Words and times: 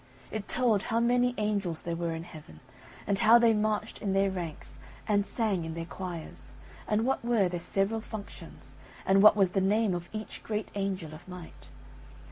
It 0.31 0.47
told 0.47 0.81
how 0.81 0.99
many 0.99 1.35
angels 1.37 1.83
there 1.83 1.95
were 1.95 2.15
in 2.15 2.23
heaven, 2.23 2.59
and 3.05 3.19
how 3.19 3.37
they 3.37 3.53
marched 3.53 4.01
in 4.01 4.13
their 4.13 4.31
ranks, 4.31 4.79
and 5.07 5.27
sang 5.27 5.63
in 5.63 5.75
their 5.75 5.85
quires, 5.85 6.49
and 6.87 7.05
what 7.05 7.23
were 7.23 7.47
their 7.47 7.59
several 7.59 8.01
functions, 8.01 8.71
and 9.05 9.21
what 9.21 9.35
was 9.35 9.51
the 9.51 9.61
name 9.61 9.93
of 9.93 10.09
each 10.11 10.41
great 10.41 10.69
angel 10.73 11.13
of 11.13 11.27
might. 11.27 11.67